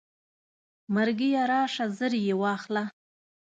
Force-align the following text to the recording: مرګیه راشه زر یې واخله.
مرګیه 0.93 1.41
راشه 1.51 1.85
زر 1.97 2.13
یې 2.25 2.33
واخله. 2.41 2.83